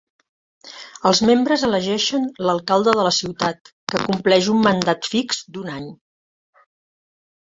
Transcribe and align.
Els 1.09 1.19
membres 1.29 1.65
elegeixen 1.67 2.23
l'alcalde 2.47 2.95
de 2.99 3.03
la 3.09 3.11
ciutat, 3.19 3.71
que 3.93 4.01
compleix 4.07 4.49
un 4.55 4.63
mandat 4.69 5.09
fix 5.11 5.43
d'un 5.59 5.69
any. 5.77 5.87